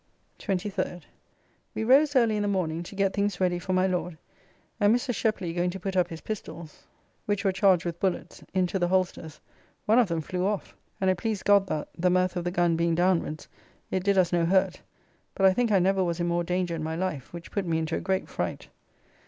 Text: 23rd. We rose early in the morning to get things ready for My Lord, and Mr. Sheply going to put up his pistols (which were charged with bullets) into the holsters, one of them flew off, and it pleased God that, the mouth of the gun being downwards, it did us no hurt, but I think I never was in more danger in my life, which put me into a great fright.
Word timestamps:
23rd. 0.39 1.03
We 1.75 1.83
rose 1.83 2.15
early 2.15 2.35
in 2.35 2.41
the 2.41 2.47
morning 2.47 2.81
to 2.81 2.95
get 2.95 3.13
things 3.13 3.39
ready 3.39 3.59
for 3.59 3.71
My 3.71 3.85
Lord, 3.85 4.17
and 4.79 4.95
Mr. 4.95 5.13
Sheply 5.13 5.53
going 5.55 5.69
to 5.69 5.79
put 5.79 5.95
up 5.95 6.07
his 6.07 6.21
pistols 6.21 6.87
(which 7.27 7.45
were 7.45 7.51
charged 7.51 7.85
with 7.85 7.99
bullets) 7.99 8.43
into 8.51 8.79
the 8.79 8.87
holsters, 8.87 9.39
one 9.85 9.99
of 9.99 10.07
them 10.07 10.21
flew 10.21 10.43
off, 10.43 10.75
and 10.99 11.11
it 11.11 11.17
pleased 11.19 11.45
God 11.45 11.67
that, 11.67 11.87
the 11.95 12.09
mouth 12.09 12.35
of 12.35 12.45
the 12.45 12.49
gun 12.49 12.75
being 12.75 12.95
downwards, 12.95 13.47
it 13.91 14.03
did 14.03 14.17
us 14.17 14.33
no 14.33 14.43
hurt, 14.43 14.81
but 15.35 15.45
I 15.45 15.53
think 15.53 15.71
I 15.71 15.77
never 15.77 16.03
was 16.03 16.19
in 16.19 16.25
more 16.25 16.43
danger 16.43 16.73
in 16.73 16.81
my 16.81 16.95
life, 16.95 17.31
which 17.31 17.51
put 17.51 17.67
me 17.67 17.77
into 17.77 17.95
a 17.95 18.01
great 18.01 18.27
fright. 18.27 18.69